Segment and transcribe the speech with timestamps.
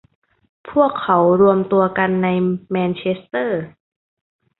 [0.71, 2.27] พวกเขารวมตัวกันใน
[2.71, 3.61] แมนเชสเตอร์